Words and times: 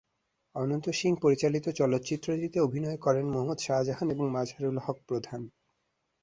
অনন্ত 0.55 0.85
সিং 0.91 1.11
পরিচালিত 1.21 1.65
চলচ্চিত্রটিতে 1.71 2.57
অভিনয় 2.59 2.97
করেন 2.97 3.25
মুহাম্মদ 3.25 3.59
শাহজাহান 3.59 4.07
এবং 4.09 4.25
মাজহারুল 4.31 4.77
হক 4.77 4.97
প্রধান। 5.07 5.41